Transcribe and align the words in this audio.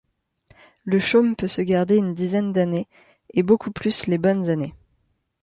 Le 0.83 0.97
chaume 0.97 1.35
peut 1.35 1.47
se 1.47 1.61
garder 1.61 1.95
une 1.97 2.15
dizaine 2.15 2.51
d'années 2.53 2.87
et 3.35 3.43
beaucoup 3.43 3.69
plus 3.69 4.07
les 4.07 4.17
bonnes 4.17 4.49
années. 4.49 4.73